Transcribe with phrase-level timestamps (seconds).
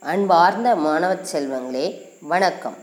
[0.00, 2.74] அன்பார்ந்த மாணவ செல்வங்களே வணக்கம்.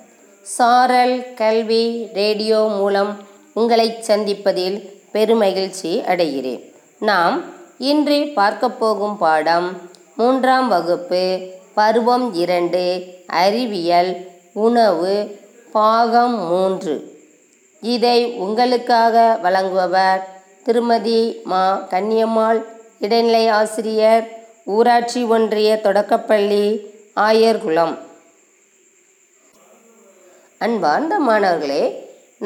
[0.42, 3.17] சாரல் கல்வி ரேடியோ மூலம்
[3.53, 6.73] உங்களை சந்திப்பதில் பெருமகிழ்ச்சி அடைகிறேன்.
[6.99, 7.43] நாம்
[7.78, 9.81] இன்று பார்க்க போகும் பாடம்
[10.15, 15.40] மூன்றாம் வகுப்பு பருவம் இரண்டு அறிவியல் உணவு
[15.72, 17.23] பாகம் மூன்று.
[17.82, 20.22] இதை உங்களுக்காக வழங்குபவர்
[20.63, 21.88] திருமதி மா.
[21.90, 22.62] கன்னியம்மாள்
[23.00, 24.27] இடைநிலை ஆசிரியர்
[24.66, 27.94] ஊராட்சி ஒன்றிய தொடக்கப்பள்ளி ஆயர்குளம்
[30.58, 31.84] அன்பார்ந்த மாணவர்களே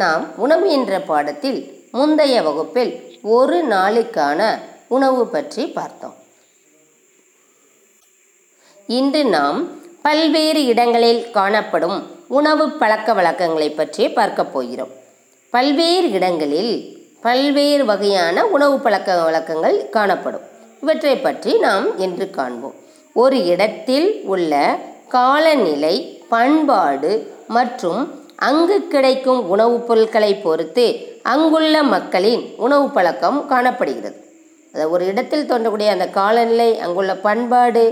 [0.02, 2.92] நாம் உணவு என்ற பாடத்தில் முந்தைய வகுப்பில்
[3.22, 6.16] ஒரு நாளுக்கான உணவு பற்றி பார்த்தோம்.
[8.88, 9.60] இன்று நாம்
[10.02, 14.94] பல்வேறு இடங்களில் காணப்படும் உணவு பழக்க வழக்கங்களை பற்றி பார்க்க போகிறோம்.
[15.50, 16.74] பல்வேறு இடங்களில்
[17.22, 20.46] பல்வேறு வகையான உணவு பழக்க வழக்கங்கள் காணப்படும்.
[20.82, 22.78] இவற்றை பற்றி நாம் இன்று காண்போம்.
[23.16, 24.54] ஒரு இடத்தில் உள்ள
[25.08, 25.96] காலநிலை
[26.30, 27.12] பண்பாடு
[27.48, 28.02] மற்றும்
[28.36, 30.86] அங்கு கிடைக்கும் உணவுப் பொருட்களை பொறுத்து
[31.24, 34.18] அங்குள்ள மக்களின் உணவு பழக்கம் காணப்படுகிறது.
[34.74, 37.84] அதாவது ஒரு இடத்தில் தோன்றக்கூடிய அந்த காலநிலை அங்குள்ள பண்பாடு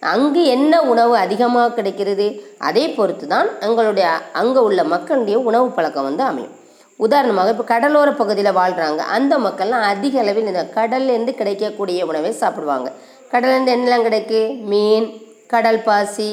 [0.00, 2.26] அங்கு என்ன உணவு அதிகமாக கிடைக்கிறது
[2.58, 6.54] அதை பொறுத்து தான் அங்களுடைய அங்கே உள்ள மக்களுடைய உணவு பழக்கம் வந்து அமையும்.
[6.96, 12.92] உதாரணமாக இப்போ கடலோர பகுதியில் வாழ்கிறாங்க அந்த மக்கள்லாம் அதிக அளவில் இந்த கடல்லேருந்து கிடைக்கக்கூடிய உணவை சாப்பிடுவாங்க.
[13.36, 14.40] கடல்லேருந்து என்னெல்லாம் கிடைக்கு?
[14.70, 15.06] மீன்
[15.52, 16.30] கடல் பாசி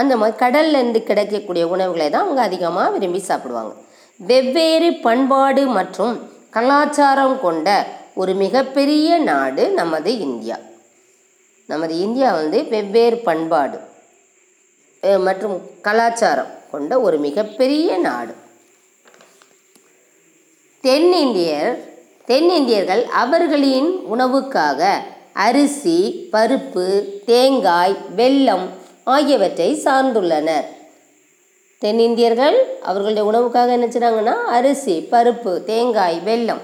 [0.00, 3.72] அந்த மாதிரி கடல்லேருந்து கிடைக்கக்கூடிய உணவுகளை தான் அவங்க அதிகமாக விரும்பி சாப்பிடுவாங்க.
[4.30, 6.14] வெவ்வேறு பண்பாடு மற்றும்
[6.56, 7.68] கலாச்சாரம் கொண்ட
[8.20, 10.56] ஒரு மிகப்பெரிய நாடு நமது இந்தியா.
[11.72, 13.78] நமது இந்தியா வந்து வெவ்வேறு பண்பாடு
[15.26, 15.56] மற்றும்
[15.86, 18.34] கலாச்சாரம் கொண்ட ஒரு மிகப்பெரிய நாடு.
[20.84, 21.72] தென்னிந்தியர்
[22.30, 24.90] தென்னிந்தியர்கள் அவர்களின் உணவுக்காக
[25.44, 25.98] அரிசி
[26.32, 26.86] பருப்பு
[27.30, 28.66] தேங்காய் வெல்லம்
[29.14, 30.66] ஆகியவற்றை சார்ந்துள்ளனர்.
[31.82, 32.56] தென்னிந்தியர்கள்
[32.88, 36.62] அவர்களுடைய உணவுக்காக என்ன செய்கிறாங்கன்னா அரிசி பருப்பு தேங்காய் வெல்லம்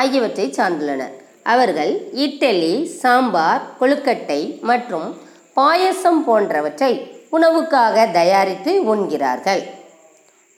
[0.00, 1.14] ஆகியவற்றை சார்ந்துள்ளனர்.
[1.54, 1.92] அவர்கள்
[2.24, 5.08] இட்லி சாம்பார் கொழுக்கட்டை மற்றும்
[5.56, 6.92] பாயசம் போன்றவற்றை
[7.36, 9.62] உணவுக்காக தயாரித்து உண்கிறார்கள்.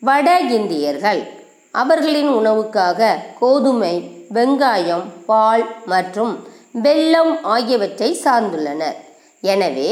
[0.02, 0.28] வட
[0.58, 1.22] இந்தியர்கள்
[1.82, 3.08] அவர்களின் உணவுக்காக
[3.40, 3.94] கோதுமை
[4.36, 6.34] வெங்காயம் பால் மற்றும்
[6.84, 8.96] வெல்லம் ஆகியவற்றை சார்ந்துள்ளனர்.
[9.52, 9.90] எனவே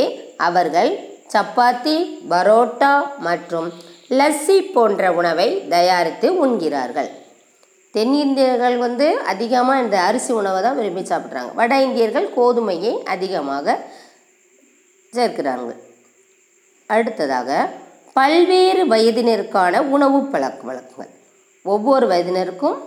[0.48, 0.90] அவர்கள்
[1.34, 1.96] சப்பாத்தி
[2.30, 2.94] பரோட்டா
[3.26, 3.68] மற்றும்
[4.18, 7.10] லஸ்ஸி போன்ற உணவை தயாரித்து உண்கிறார்கள்.
[7.94, 11.50] தென்னிந்தியர்கள் வந்து அதிகமாக இந்த அரிசி உணவை தான் விரும்பி சாப்பிட்றாங்க.
[11.60, 13.76] வட இந்தியர்கள் கோதுமையை அதிகமாக
[15.16, 15.80] சேர்க்கிறார்கள்
[16.96, 17.50] அடுத்ததாக
[18.18, 21.12] பல்வேறு வயதினருக்கான உணவு பழக்க வழக்கங்கள்.
[21.64, 22.78] ஒவ்வொரு வயதினருக்கும்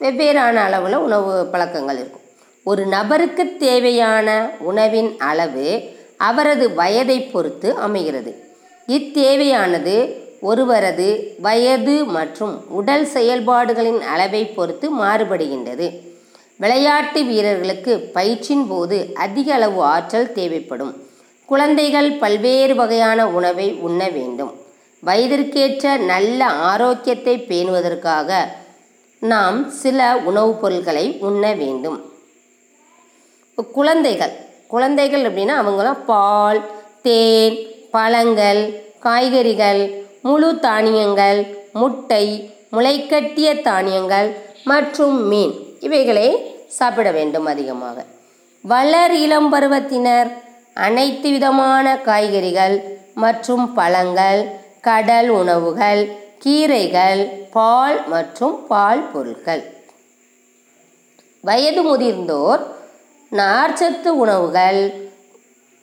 [0.00, 2.27] வெவ்வேறான அளவில் உணவு பழக்கங்கள் இருக்கும்.
[2.64, 5.82] ஒரு நபருக்கு தேவையான உணவின் அளவு
[6.16, 8.44] அவரது வயதை பொறுத்து அமைகிறது.
[8.88, 15.98] இத்தேவையானது ஒருவரது வயது மற்றும் உடல் செயல்பாடுகளின் அளவை பொறுத்து மாறுபடுகின்றது.
[16.56, 21.02] விளையாட்டு வீரர்களுக்கு பயிற்சியின் போது அதிக அளவு ஆற்றல் தேவைப்படும்.
[21.46, 24.54] குழந்தைகள் பல்வேறு வகையான உணவை உண்ண வேண்டும்.
[25.06, 28.34] வயதிற்கேற்ற நல்ல ஆரோக்கியத்தை பேணுவதற்காக
[29.20, 32.07] நாம் சில உணவுப் பொருட்களை உண்ண வேண்டும்.
[33.58, 34.32] இப்போ குழந்தைகள்.
[34.72, 36.58] குழந்தைகள் அப்படின்னா அவங்களாம் பால்
[37.02, 37.56] தேன்
[37.90, 38.60] பழங்கள்
[39.00, 39.80] காய்கறிகள்
[40.22, 41.40] முழு தானியங்கள்
[41.72, 42.26] முட்டை
[42.72, 44.28] முளைக்கட்டிய தானியங்கள்
[44.64, 45.54] மற்றும் மீன்.
[45.80, 46.28] இவைகளை
[46.68, 48.04] சாப்பிட வேண்டும் அதிகமாக.
[48.64, 50.30] வளர் இளம் பருவத்தினர்
[50.86, 52.76] அனைத்து விதமான காய்கறிகள்
[53.14, 54.40] மற்றும் பழங்கள்
[54.80, 56.02] கடல் உணவுகள்
[56.44, 59.64] கீரைகள் பால் மற்றும் பால் பொருட்கள்.
[61.44, 62.64] வயது முதிர்ந்தோர்
[63.32, 65.10] நார்ச்சத்து உணவுகள்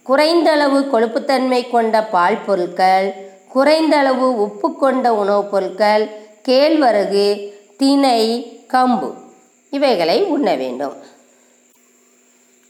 [0.03, 3.13] குறைந்தளவு கொழுப்புத்தன்மை கொண்ட பால் பொருட்கள்
[3.55, 6.09] குறைந்தளவு உப்பு கொண்ட உணவுப் பொருட்கள்
[6.47, 9.13] கேழ்வரகு தினை கம்பு.
[9.69, 10.93] இவைகளை உண்ண வேண்டும்.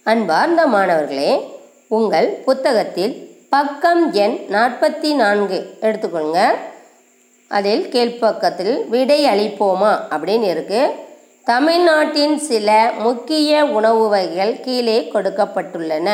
[0.03, 6.55] அன்பார்ந்த மாணவர்களே உங்கள் புத்தகத்தில் பக்கம் எண் நாற்பத்தி நான்கு எடுத்துக்கொள்ளுங்க.
[7.47, 10.91] அதில் கீழ்ப்பக்கத்தில் விடை அளிப்போமா அப்படின்னு இருக்கு.
[11.45, 16.09] தமிழ்நாட்டின் சில முக்கிய உணவு வகைகள் கீழே கொடுக்கப்பட்டுள்ளன.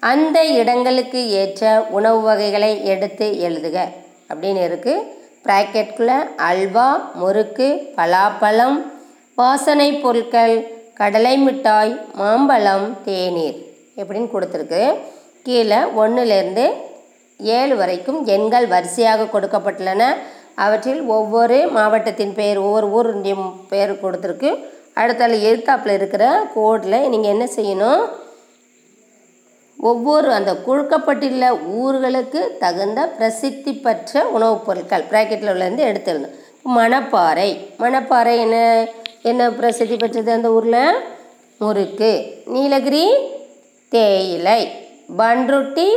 [0.00, 3.76] அந்த இடங்களுக்கு ஏற்ற உணவு வகைகளை எடுத்து எழுதுக.
[4.28, 4.94] அப்படின்னு இருக்கு.
[5.44, 8.78] ப்ராக்கெட்குள்ளே அல்வா முறுக்கு பலாப்பழம்
[9.34, 10.54] வாசனை பொருட்கள்
[10.94, 13.56] கடலை மிட்டாய் மாம்பழம் தேநீர்
[13.96, 14.98] எப்படின்னு கொடுத்துருக்கு.
[15.42, 16.70] கீழே ஒன்றுலேருந்து
[17.38, 20.04] ஏழு வரைக்கும் எண்கள் வரிசையாக கொடுக்கப்பட்டுள்ளன.
[20.54, 24.64] அவற்றில் ஒவ்வொரு மாவட்டத்தின் பெயர் ஒவ்வொரு ஊருடைய பெயர் கொடுத்துருக்கு.
[24.96, 28.08] அடுத்தால எழுத்தாப்பில் இருக்கிற கோடில் நீங்கள் என்ன செய்யணும்?
[29.78, 36.40] ஒவ்வொரு அந்த குழுக்கப்பட்டுள்ள ஊர்களுக்கு தகுந்த பிரசித்தி பெற்ற உணவுப் பொருட்கள் ப்ராக்கெட்டில் உள்ளேருந்து எடுத்துருந்தோம்
[36.76, 37.70] மணப்பாறை.
[37.78, 38.88] மணப்பாறை என்ன
[39.22, 40.94] என்ன பிரசித்தி பெற்றது அந்த ஊரில்?
[41.58, 43.14] முறுக்கு நீலகிரி
[43.88, 44.88] தேயிலை
[45.18, 45.88] பன்ருட்டி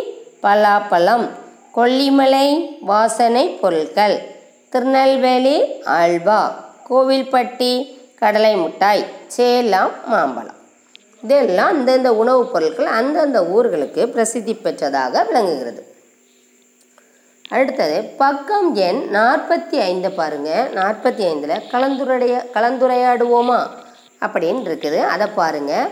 [0.44, 1.30] பலாப்பழம்
[1.76, 4.35] கொல்லிமலை வாசனை பொருட்கள்.
[4.76, 10.56] திருநெல்வேலி அல்வா கோவில்பட்டி கடலை மிட்டாய் சேலம் மாம்பழம்.
[11.24, 15.96] இதெல்லாம் அந்தந்த உணவுப் பொருட்கள் அந்தந்த ஊர்களுக்கு பிரசித்தி பெற்றதாக விளங்குகிறது.
[17.50, 23.68] அடுத்தது பக்கம் எண் நாற்பத்தி ஐந்து பாருங்கள் நாற்பத்தி ஐந்தில் கலந்துரைய கலந்துரையாடுவோமா?
[24.22, 24.98] அப்படின்னு இருக்குது.
[24.98, 25.88] அதை பாருங்கள்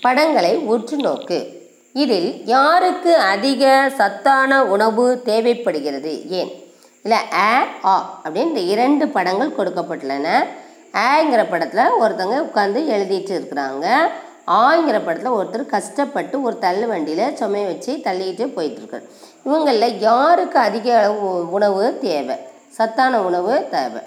[0.00, 1.68] படங்களை உற்று நோக்கு.
[1.92, 6.28] இதில் யாருக்கு அதிக சத்தான உணவு தேவைப்படுகிறது?
[6.30, 6.64] ஏன்?
[7.06, 7.48] இல்லை ஆ
[7.90, 10.28] ஆ அப்படின்னு இந்த இரண்டு படங்கள் கொடுக்கப்பட்டுள்ளன.
[11.08, 13.86] ஆங்கிற படத்தில் ஒருத்தங்க உட்காந்து எழுதிட்டு இருக்கிறாங்க.
[14.62, 19.08] ஆங்கிற படத்தில் ஒருத்தர் கஷ்டப்பட்டு ஒரு தள்ளு வண்டியில் சுமைய வச்சு தள்ளிக்கிட்டே போயிட்டுருக்கார்
[19.46, 22.36] இவங்களில் யாருக்கு அதிக அளவு உணவு தேவை?
[22.76, 24.02] சத்தான உணவு தேவை.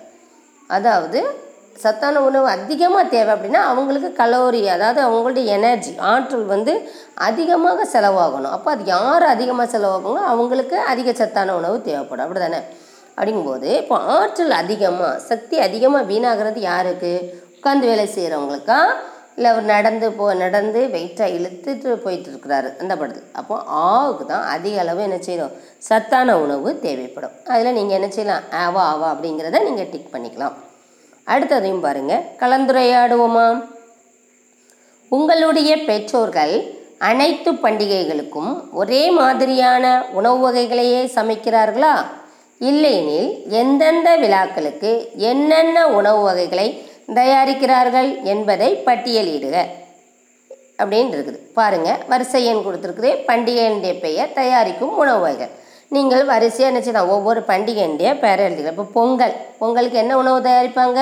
[0.78, 1.20] அதாவது
[1.84, 6.74] சத்தான உணவு அதிகமாக தேவை அப்படின்னா அவங்களுக்கு கலோரி அதாவது அவங்களுடைய எனர்ஜி ஆற்றல் வந்து
[7.28, 8.54] அதிகமாக செலவாகணும்.
[8.58, 12.26] அப்போ அது யார் அதிகமாக செலவாகுங்களோ அவங்களுக்கு அதிக சத்தான உணவு தேவைப்படும்.
[12.26, 12.62] அப்படி தானே
[13.20, 17.14] அப்படிங்கும்போது இப்போ ஆற்றல் அதிகமாக சக்தி அதிகமாக வீணாகிறது யாருக்கு?
[17.56, 18.78] உட்காந்து வேலை செய்கிறவங்களுக்கா
[19.38, 23.28] இல்லை அவர் நடந்து போ நடந்து வெயிட்டாக இழுத்துட்டு போயிட்டு இருக்கிறாரு அந்த படத்தில்.
[23.40, 25.54] அப்போ ஆவுக்கு தான் அதிக அளவு என்ன செய்யணும்?
[25.88, 27.36] சத்தான உணவு தேவைப்படும்.
[27.54, 28.46] அதில் நீங்கள் என்ன செய்யலாம்?
[28.64, 30.56] ஆவா ஆவா அப்படிங்கிறத நீங்கள் டிக் பண்ணிக்கலாம்.
[31.34, 33.48] அடுத்ததையும் பாருங்கள் கலந்துரையாடுவோமா?
[35.12, 36.56] உங்களுடைய பெற்றோர்கள்
[37.10, 39.86] அனைத்து பண்டிகைகளுக்கும் ஒரே மாதிரியான
[40.20, 41.94] உணவு வகைகளையே சமைக்கிறார்களா?
[42.60, 49.66] இல்லையெனில் எந்தெந்த விழாக்களுக்கு என்னென்ன உணவு வகைகளை தயாரிக்கிறார்கள் என்பதை பட்டியலிடுக.
[50.78, 51.40] அப்படின்னு இருக்குது.
[51.54, 53.10] பாருங்கள் வரிசை எண் கொடுத்துருக்குது.
[53.28, 55.50] பண்டிகையினுடைய பெயர் தயாரிக்கும் உணவு வகைகள்.
[55.88, 59.34] நீங்கள் வரிசையாக என்ன செய்யலாம் ஒவ்வொரு பண்டிகையினுடைய பெயர் எழுதிக்கலாம் இப்போ பொங்கல்.
[59.60, 61.02] பொங்கலுக்கு என்ன உணவு தயாரிப்பாங்க?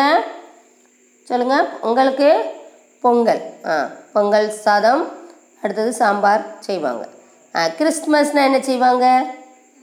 [1.23, 2.45] சொல்லுங்கள் உங்களுக்கு
[3.01, 3.41] பொங்கல்.
[3.65, 5.07] ஆ பொங்கல் சாதம்
[5.61, 7.07] அடுத்தது சாம்பார் செய்வாங்க.
[7.55, 9.25] ஆ கிறிஸ்மஸ்னால் என்ன செய்வாங்க?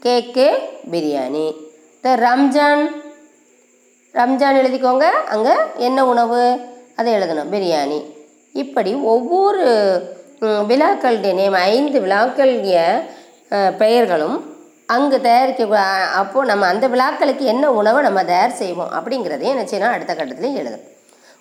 [0.02, 0.48] கேக்கு
[0.90, 1.63] பிரியாணி.
[2.04, 2.82] த ரம்ஜான்
[4.14, 5.04] ரம்ஜான் எழுதிக்கோங்க.
[5.34, 6.40] அங்கே என்ன உணவு?
[6.96, 7.52] அதை எழுதணும்.
[7.52, 8.00] பிரியாணி.
[8.52, 9.62] இப்படி ஒவ்வொரு
[10.40, 12.74] விழாக்களுடைய நேம் ஐந்து விழாக்களுடைய
[13.78, 14.36] பெயர்களும்
[14.86, 15.80] அங்கு தயாரிக்க
[16.20, 19.92] அப்போது நம்ம அந்த விழாக்களுக்கு என்ன உணவை நம்ம தயார் செய்வோம் அப்படிங்கிறதையும் என்ன செய்யணும்?
[19.92, 20.84] அடுத்த கட்டத்தில் எழுதணும்.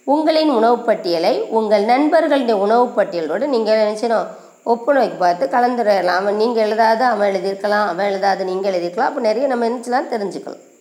[0.03, 4.25] உங்களின் உணவுப் பட்டியலை உங்கள் நண்பர்களுடைய உணவுப் பட்டியலோடு நீங்கள் என்ன
[4.65, 9.09] செய்யணும் பார்த்து கலந்துடலாம் அவன் நீங்கள் எழுதாத அவன் எழுதியிருக்கலாம் அவன் எழுதாத நீங்கள் எழுதியிருக்கலாம்.
[9.09, 10.71] அப்போ நிறைய நம்ம என்ன தெரிஞ்சுக்கலாம்.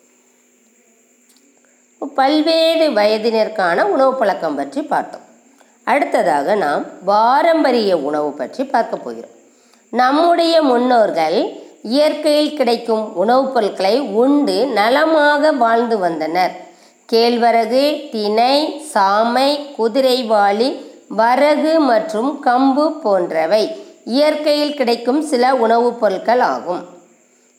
[2.14, 5.20] பல்வேறு வயதினருக்கான உணவு பழக்கம் பற்றி பார்த்தோம்.
[5.84, 9.30] அடுத்ததாக நாம் பாரம்பரிய உணவு பற்றி பார்க்க போகிறோம்.
[9.90, 16.50] நம்முடைய முன்னோர்கள் இயற்கையில் கிடைக்கும் உணவுப் பொருட்களை உண்டு நலமாக வாழ்ந்து வந்தனர்.
[17.12, 23.62] கேழ்வரகு திணை சாமை குதிரைவாளி வரகு மற்றும் கம்பு போன்றவை
[24.04, 26.82] இயற்கையில் கிடைக்கும் சில உணவுப் பொருட்கள் ஆகும்.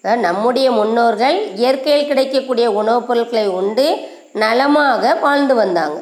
[0.02, 3.86] நம்முடைய முன்னோர்கள் இயற்கையில் கிடைக்கக்கூடிய உணவுப் பொருட்களை உண்டு
[4.34, 6.00] நலமாக வாழ்ந்து வந்தாங்க.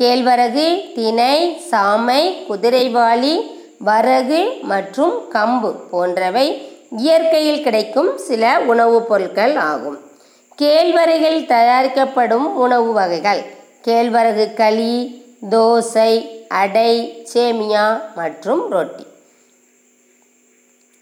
[0.00, 1.34] கேழ்வரகு திணை
[1.70, 3.34] சாமை குதிரைவாளி
[3.78, 6.46] வரகு மற்றும் கம்பு போன்றவை
[6.96, 9.98] இயற்கையில் கிடைக்கும் சில உணவுப் பொருட்கள் ஆகும்.
[10.62, 13.42] கேழ்வரகில் தயாரிக்கப்படும் உணவு வகைகள்
[13.86, 14.94] கேழ்வரகு களி
[15.50, 16.12] தோசை
[16.60, 16.90] அடை
[17.32, 17.84] சேமியா
[18.20, 19.04] மற்றும் ரொட்டி.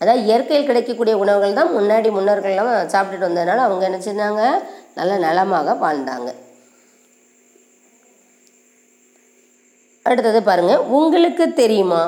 [0.01, 4.45] அதாவது இயற்கையில் கிடைக்கக்கூடிய உணவுகள் தான் முன்னாடி முன்னோர்கள்லாம் சாப்பிட்டுட்டு வந்ததுனால அவங்க என்ன செஞ்சாங்க?
[4.99, 6.31] நல்ல நலமாக வாழ்ந்தாங்க.
[10.09, 12.03] அடுத்தது பாருங்கள் உங்களுக்கு தெரியுமா?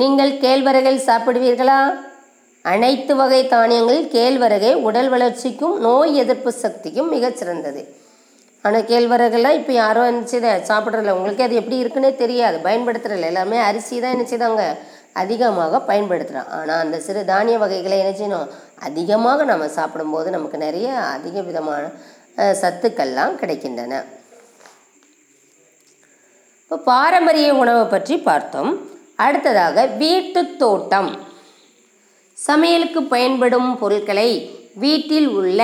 [0.00, 1.78] நீங்கள் கேழ்வரகில் சாப்பிடுவீர்களா?
[2.72, 7.82] அனைத்து வகை தானியங்களில் கேழ்வரகை உடல் வளர்ச்சிக்கும் நோய் எதிர்ப்பு சக்திக்கும் மிகச்சிறந்தது.
[8.62, 11.16] ஆனால் கேழ்வரகுலாம் இப்போ யாரும் என்ன சாப்பிட்றதில்ல.
[11.18, 12.56] உங்களுக்கு அது எப்படி இருக்குன்னே தெரியாது.
[12.58, 14.76] பயன்படுத்துகிறதில்ல எல்லாமே அரிசி தான் என்ன
[15.12, 18.48] அதிகமாக பயன்படுத்துகிறோம் ஆனால் அந்த சிறு தானிய வகைகளை என்ன செய்யணும்?
[18.80, 21.84] அதிகமாக நம்ம சாப்பிடும்போது நமக்கு நிறைய அதிக விதமான
[22.36, 24.04] சத்துக்கள்லாம் கிடைக்கின்றன.
[26.62, 28.72] இப்போ பாரம்பரிய உணவை பற்றி பார்த்தோம்.
[29.16, 31.10] அடுத்ததாக வீட்டுத் தோட்டம்.
[32.32, 34.30] சமையலுக்கு பயன்படும் பொருட்களை
[34.74, 35.60] வீட்டில் உள்ள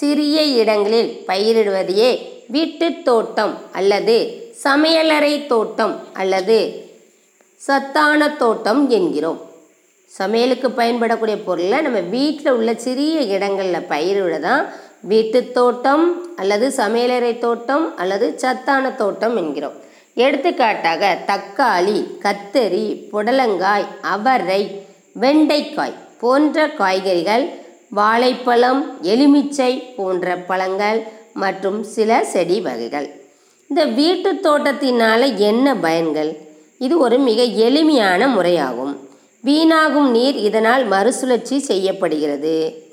[0.00, 2.10] சிறிய இடங்களில் பயிரிடுவதையே
[2.48, 4.16] வீட்டுத் தோட்டம் அல்லது
[4.64, 6.88] சமையலறை தோட்டம் அல்லது
[7.56, 9.40] சத்தான தோட்டம் என்கிறோம்.
[10.18, 17.96] சமையலுக்கு பயன்படக்கூடிய பொருளை நம்ம வீட்டில் உள்ள சிறிய இடங்களில் பயிரிட தான் வீட்டுத் தோட்டம் அல்லது சமையலறை தோட்டம்
[17.96, 19.72] அல்லது சத்தான தோட்டம் என்கிறோம்.
[20.14, 24.86] எடுத்துக்காட்டாக தக்காளி கத்தரி புடலங்காய் அவரை
[25.20, 27.44] வெண்டைக்காய் போன்ற காய்கறிகள்
[27.88, 30.98] வாழைப்பழம் எலுமிச்சை போன்ற பழங்கள்
[31.38, 33.08] மற்றும் சில செடி வகைகள்.
[33.70, 36.36] இந்த வீட்டு தோட்டத்தினால என்ன பயன்கள்?
[36.78, 38.94] இது ஒரு மிக எளிமையான முறையாகும்.
[39.44, 42.86] வீணாகும் நீர் இதனால் மறுசுழற்சி செய்யப்படுகிறது.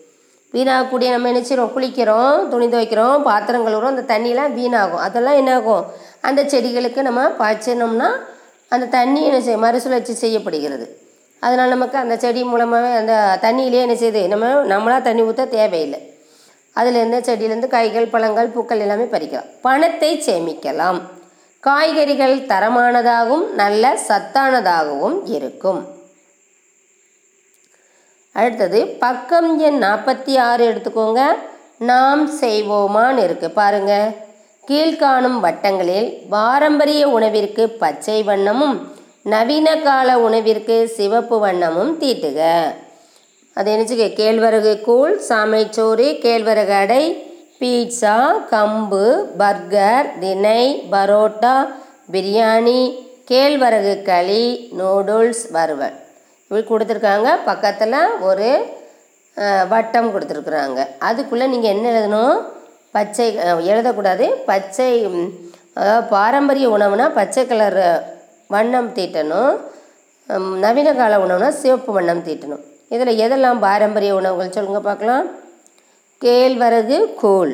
[0.53, 5.03] வீணாகக்கூடிய நம்ம என்ன செய்கிறோம் குளிக்கிறோம் துணி துவைக்கிறோம் பாத்திரம் கழுவுறோம் அந்த தண்ணியெலாம் வீணாகும்.
[5.07, 5.85] அதெல்லாம் என்னாகும்?
[6.21, 8.09] அந்த செடிகளுக்கு நம்ம பாய்ச்சினோம்னா
[8.67, 10.85] அந்த தண்ணி என்ன செய்ய மறுசுழற்சி செய்யப்படுகிறது.
[11.39, 16.14] அதனால் நமக்கு அந்த செடி மூலமாகவே அந்த தண்ணியிலே என்ன செய்யுது நம்ம நம்மளாக தண்ணி ஊற்ற தேவையில்லை.
[16.75, 19.49] அதுலேருந்து செடியிலேருந்து காய்கள் பழங்கள் பூக்கள் எல்லாமே பறிக்கலாம்.
[19.61, 21.01] பணத்தை சேமிக்கலாம்.
[21.59, 25.79] காய்கறிகள் தரமானதாகவும் நல்ல சத்தானதாகவும் இருக்கும்.
[28.31, 31.21] அடுத்தது பக்கம் எண் நாற்பத்தி ஆறு எடுத்துக்கோங்க.
[31.77, 33.93] நாம் செய்வோமான்னு இருக்கு பாருங்க.
[34.67, 38.77] கீழ்காணும் வட்டங்களில் பாரம்பரிய உணவிற்கு பச்சை வண்ணமும்
[39.23, 42.39] நவீன கால உணவிற்கு சிவப்பு வண்ணமும் தீட்டுக.
[43.59, 47.03] அது என்னச்சுக்க கேழ்வரகு கூழ் சாமைச்சோறு கேழ்வரகு அடை
[47.59, 48.15] பீட்சா
[48.53, 49.05] கம்பு
[49.41, 51.53] பர்கர் தினை பரோட்டா
[52.13, 52.81] பிரியாணி
[53.29, 54.43] கேழ்வரகு களி
[54.79, 55.95] நூடுல்ஸ் வறுவல்.
[56.41, 57.29] இப்படி கொடுத்துருக்காங்க.
[57.49, 57.97] பக்கத்தில்
[58.29, 58.49] ஒரு
[59.71, 60.81] வட்டம் கொடுத்துருக்குறாங்க.
[61.07, 62.37] அதுக்குள்ளே நீங்கள் என்ன எழுதணும்?
[62.97, 63.29] பச்சை
[63.71, 64.27] எழுதக்கூடாது.
[64.51, 64.91] பச்சை
[65.79, 67.81] அதாவது பாரம்பரிய உணவுனா பச்சை கலர்
[68.53, 69.55] வண்ணம் தீட்டணும்.
[70.63, 72.63] நவீன கால உணவுனா சிவப்பு வண்ணம் தீட்டணும்.
[72.89, 75.27] இதில் எதெல்லாம் பாரம்பரிய உணவுகள் சொல்லுங்க பார்க்கலாம்.
[76.21, 77.53] கேழ்வரகு கூழ்.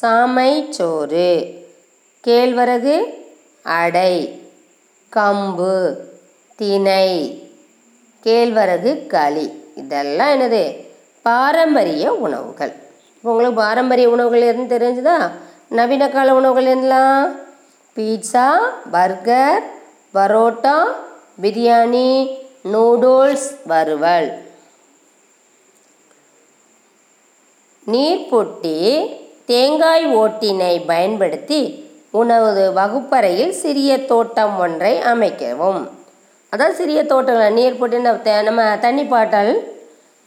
[0.00, 1.54] சாமை சோறு.
[2.26, 3.00] கேழ்வரகு
[3.62, 4.42] அடை.
[5.16, 5.96] கம்பு
[6.56, 7.42] தினை
[8.22, 9.72] கேழ்வரகு களி.
[9.74, 10.84] இதெல்லாம் என்னது?
[11.22, 12.72] பாரம்பரிய உணவுகள்.
[13.16, 15.30] இப்போ உங்களுக்கு பாரம்பரிய உணவுகள் எதுன்னு தெரிஞ்சுதா?
[15.68, 17.36] நவீன கால உணவுகள் என்னலாம்
[17.96, 18.58] pizza
[18.92, 19.62] burger
[20.14, 20.76] parotta
[21.42, 22.36] biryani
[22.72, 24.45] noodles வறுவல்.
[27.92, 28.76] நீர்பொட்டி
[29.50, 31.58] தேங்காய் ஓட்டினை பயன்படுத்தி
[32.20, 35.82] உணவு வகுப்பறையில் சிறிய தோட்டம் ஒன்றை அமைக்கவும்.
[36.52, 37.54] அதான் சிறிய தோட்டங்கள்.
[37.58, 37.98] நீர் போட்டு
[38.48, 39.52] நம்ம தண்ணி பாட்டல்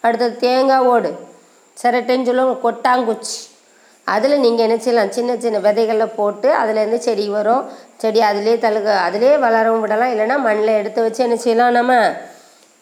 [0.03, 1.11] அடுத்தது தேங்காய் ஓடு
[1.81, 3.37] சிரட்டைன்னு சொல்லுவோம் கொட்டாங்குச்சி.
[4.13, 5.11] அதில் நீங்கள் என்ன செய்யலாம்?
[5.17, 7.65] சின்ன சின்ன விதைகளில் போட்டு அதுலேருந்து செடி வரும்.
[8.01, 10.13] செடி அதிலே தழுக அதிலே வளரவும் விடலாம்.
[10.13, 11.93] இல்லைன்னா மண்ணில் எடுத்து வச்சு என்ன செய்யலாம் நம்ம?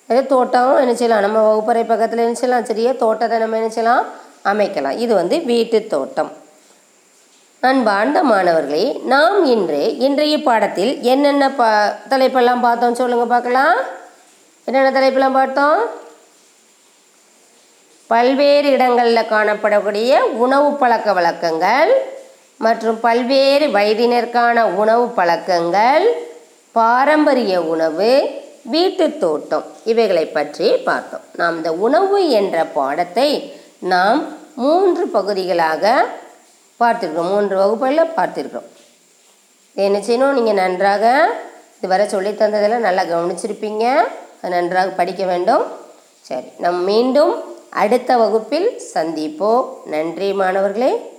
[0.09, 1.25] அதே தோட்டம் என்ன செய்யலாம்?
[1.27, 2.69] நம்ம வகுப்பறை பக்கத்தில் என்ன செய்யலாம்?
[2.71, 4.05] சிறிய தோட்டத்தை நம்ம என்ன செய்யலாம்?
[4.47, 4.97] அமைக்கலாம்.
[4.97, 6.31] இது வந்து வீட்டு தோட்டம்.
[7.59, 13.77] அன்பார்ந்த மாணவர்களே நாம் இன்று இன்றைய பாடத்தில் என்னென்ன பா தலைப்பெல்லாம் பார்த்தோம் சொல்லுங்கள் பார்க்கலாம்.
[14.65, 16.05] என்னென்ன தலைப்பெல்லாம் பார்த்தோம்?
[18.07, 21.91] பல்வேறு இடங்களில் காணப்படக்கூடிய உணவு பழக்க வழக்கங்கள்
[22.57, 26.27] மற்றும் பல்வேறு வயதினருக்கான உணவு பழக்கங்கள்
[26.71, 28.29] பாரம்பரிய உணவு
[28.63, 31.21] வீட்டுத் தோட்டம் இவைகளை பற்றி பார்த்தோம்.
[31.35, 36.05] நாம் இந்த உணவு என்ற பாடத்தை நாம் மூன்று பகுதிகளாக
[36.79, 37.29] பார்த்துருக்கிறோம்.
[37.29, 38.67] மூன்று வகுப்புகளில் பார்த்துருக்கிறோம்.
[39.73, 40.31] என்ன செய்யணும்?
[40.31, 41.33] நீங்கள் நன்றாக
[41.77, 43.95] இதுவரை சொல்லித் தந்ததெல்லாம் நல்லா கவனிச்சிருப்பீங்க.
[44.41, 45.63] அது நன்றாக படிக்க வேண்டும்.
[46.21, 49.65] சரி நம் மீண்டும் அடுத்த வகுப்பில் சந்திப்போம்.
[49.85, 51.16] நன்றி மாணவர்களே.